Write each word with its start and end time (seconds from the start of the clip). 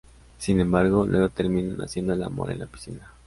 Sin 0.39 0.59
embargo, 0.59 1.05
luego 1.05 1.29
terminan 1.29 1.79
haciendo 1.81 2.11
el 2.13 2.23
amor 2.23 2.49
en 2.49 2.57
la 2.57 2.65
piscina. 2.65 3.11